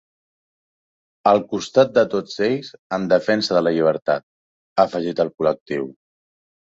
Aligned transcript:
“Al 1.31 1.41
costat 1.49 1.91
de 1.97 2.03
tots 2.13 2.39
ells, 2.47 2.71
en 2.97 3.05
defensa 3.11 3.57
de 3.57 3.61
la 3.65 3.73
llibertat”, 3.75 4.25
ha 4.77 4.87
afegit 4.89 5.23
el 5.25 5.31
col·lectiu. 5.35 5.87